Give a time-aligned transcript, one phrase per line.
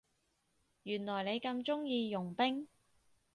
[0.81, 2.67] 原來你咁鍾意傭兵